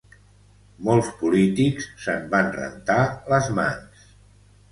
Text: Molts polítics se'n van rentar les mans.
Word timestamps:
Molts 0.87 1.09
polítics 1.17 1.85
se'n 2.05 2.25
van 2.33 2.49
rentar 2.55 2.99
les 3.35 3.51
mans. 3.61 4.09